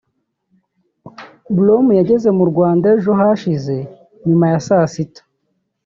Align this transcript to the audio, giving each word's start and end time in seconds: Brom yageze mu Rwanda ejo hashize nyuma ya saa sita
Brom 1.55 1.85
yageze 1.99 2.29
mu 2.37 2.45
Rwanda 2.51 2.85
ejo 2.95 3.11
hashize 3.19 3.75
nyuma 4.27 4.45
ya 4.51 4.59
saa 4.67 4.87
sita 4.93 5.21